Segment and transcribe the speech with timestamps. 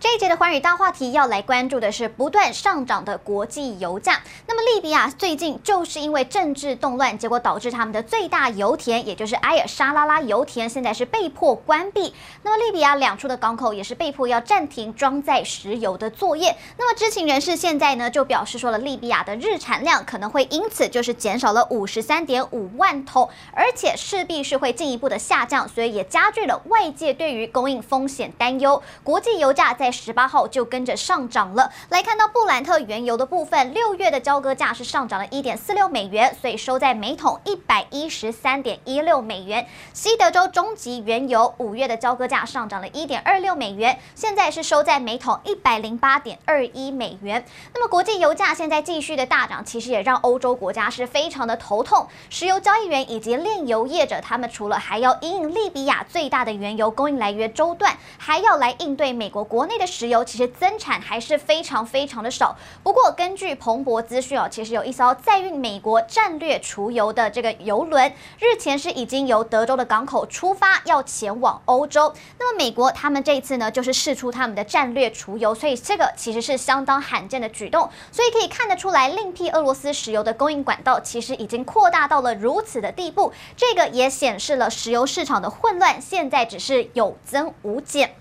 [0.00, 4.22] 这一节的寰宇大话题要来关注的是不断上涨的国际油价。
[4.46, 12.14] 那么利比亚最近就是因为政治动乱，结果导致他们的最大油田，也就是埃尔沙拉拉油田，现在是被迫关闭。
[12.42, 16.56] 那么利比亚两处的港口也是被迫要暂停装载石油的作业。
[16.78, 28.82] 那么知情人士现在呢就表示说了，利比亚的日产量可能会因此就是减少了五十三点五万桶，而且势必是会进一步的下降，所以也加剧了外界对于供应风险担忧。
[29.04, 31.70] 国际油价在十八号就跟着上涨了。
[31.88, 39.66] 来看到布兰特原油的部分，六月的交割价是上涨了一点四六美元，所以收在每桶一百一十三点一六美元。
[39.92, 47.44] 西德州中级原油五月的交割价上涨了一点二六美元，现在是收在每桶一百零八点二一美元。
[47.74, 52.06] 那么国际油价现在继续的大涨，其实也让欧洲国家是非常的头痛。
[52.28, 60.24] 石油交易员以及炼油业者，他们除了还要因应利比亚最大的原油供应来源中断，还要来应对美国国内的石油。
[60.24, 62.54] 其实增产还是非常非常的少。
[62.84, 72.12] 不过根据彭博资讯哦，其实有一艘载运美国战略储油的这个油轮，日前是已经由德州的港口出发，要前往欧洲。
[72.38, 77.88] 那么美国他们这一次呢，就是试出他们的战略储油，所以这个其实是相当罕见的举动。
[78.12, 83.32] 所以可以看得出来，另辟俄罗斯石油的供应管道，其实已经扩大到了如此的地步。
[83.56, 88.19] 这个也显示了石油市场的混乱，现在只是有增无减。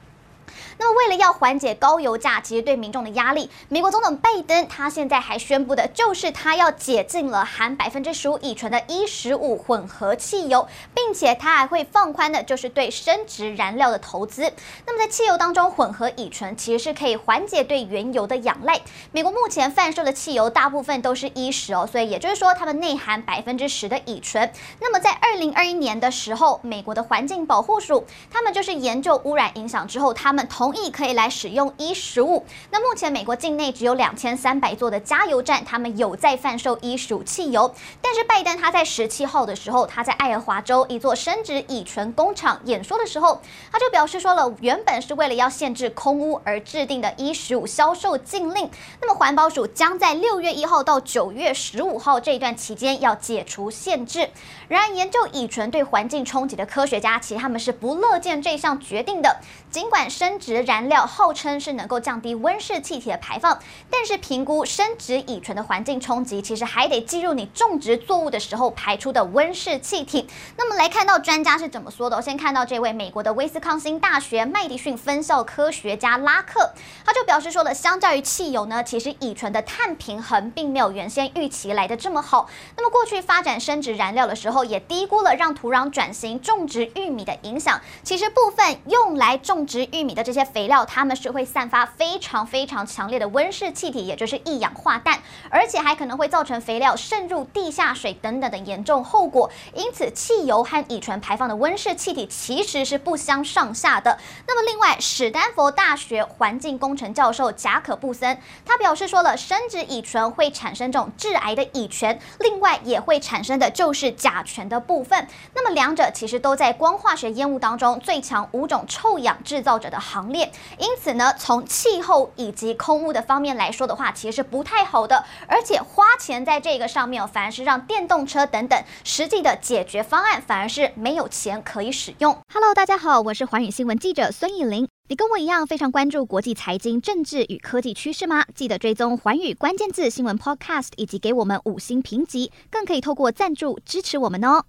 [0.79, 14.53] 那么，为了要缓解高油价，其实对民众的压力，美国总统拜登他现在还宣布的就是他要解禁了含百分之十五乙醇的 E 十五混合汽油，并且他还会放宽的，就是对生质燃料的投资。
[14.85, 18.79] 那么在汽油当中，混合乙醇其实是可以缓解对原油的仰赖。
[19.11, 24.49] 美国目前贩售的汽油大部分都是 E 十哦，所以也就是说，它们内含百分之十的乙醇。
[24.79, 32.45] 那么在二零二一年的时候，美国的环境保护署他们就是研究污染影响之后，他们同同意可以来使用 E 十五。
[32.69, 37.73] 那目前美国境内只有两千三百座的加油站，他们有在贩售 E 十五汽油。
[38.03, 43.41] 但是拜登他在十七号的时候，他在爱荷华州一座生质乙醇工厂演说的时候，
[43.71, 48.69] 他就表示说了，原本是为了要限制空污而制定的 E 十五销售禁令。
[49.01, 54.29] 那么环保署将在六月一号到九月十五号这一段期间要解除限制。
[54.67, 59.37] 然而，研究乙醇对环境冲击的科学家，其实他们是不乐见这项决定的。
[59.71, 63.59] 尽管生燃料号称是能够降低温室气体的排放，
[63.89, 70.27] 但是评估生质乙醇的环境冲击，其实还得计入你种植作物的时候排出的温室气体。
[70.57, 72.17] 那么来看到专家是怎么说的？
[72.17, 76.71] 我先看到这位美国的威斯康星大学麦迪逊分校科学家拉克，
[77.05, 82.49] 他就表示说了，相较于汽油呢，其实乙醇的碳平衡并没有原先预期来的这么好。
[82.75, 87.79] 那么过去发展生质燃料的时候，也低估了让土壤转型种植玉米的影响。
[88.03, 99.49] 其实部分用来种植玉米的这些肥料，它们是会散发非常非常强烈的温室气体，也就是一氧化氮，而且还可能会造成肥料渗入地下水等等的严重后果。
[99.73, 104.17] 因此，汽油和乙醇排放的温室气体其实是不相上下的。
[104.47, 115.27] 那么，另外，史丹佛大学环境工程教授贾可布森他表示说了，生殖乙醇会产生这种致癌的乙醛，另外也会产生的就是甲醛的部分。
[115.53, 125.25] 那么，两者其实都在光化学烟雾当中最强五种臭氧制造者的行列，因此呢，从气候以及空污的方面来说的话，其实是不太好的。
[125.47, 132.37] 而且花钱在这个上面，反而是让电动车等等实际的解决方案，反而是没有钱可以使用。
[132.53, 134.87] Hello，大家好，我是寰宇新闻记者孙艺玲。
[135.09, 138.45] 你跟我一样非常关注国际财经、政治与科技趋势吗？
[138.53, 144.63] 记得追踪寰宇关键字新闻 Podcast，以及给我们五星评级，更可以透过赞助支持我们哦。